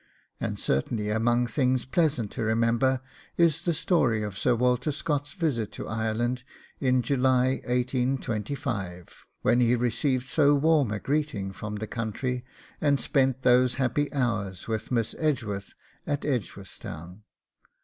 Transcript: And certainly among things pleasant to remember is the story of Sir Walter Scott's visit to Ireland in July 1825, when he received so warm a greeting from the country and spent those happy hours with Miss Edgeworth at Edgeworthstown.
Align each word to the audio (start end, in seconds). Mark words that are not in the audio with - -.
And 0.39 0.57
certainly 0.57 1.11
among 1.11 1.45
things 1.45 1.85
pleasant 1.85 2.31
to 2.31 2.41
remember 2.41 3.01
is 3.37 3.61
the 3.65 3.71
story 3.71 4.23
of 4.23 4.35
Sir 4.35 4.55
Walter 4.55 4.91
Scott's 4.91 5.33
visit 5.33 5.71
to 5.73 5.87
Ireland 5.87 6.41
in 6.79 7.03
July 7.03 7.57
1825, 7.65 9.27
when 9.43 9.59
he 9.59 9.75
received 9.75 10.25
so 10.25 10.55
warm 10.55 10.89
a 10.91 10.99
greeting 10.99 11.51
from 11.53 11.75
the 11.75 11.85
country 11.85 12.43
and 12.81 12.99
spent 12.99 13.43
those 13.43 13.75
happy 13.75 14.11
hours 14.11 14.67
with 14.67 14.91
Miss 14.91 15.13
Edgeworth 15.19 15.75
at 16.07 16.25
Edgeworthstown. 16.25 17.21